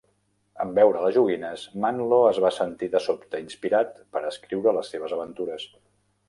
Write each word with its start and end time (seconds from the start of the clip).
En 0.63 0.69
veure 0.77 1.01
les 1.03 1.13
joguines, 1.17 1.65
Mantlo 1.83 2.19
es 2.29 2.39
va 2.45 2.51
sentir 2.55 2.89
de 2.95 3.03
sobte 3.09 3.43
inspirat 3.45 3.93
per 4.17 4.25
escriure 4.31 4.75
les 4.79 4.91
seves 4.97 5.15
aventures. 5.21 5.69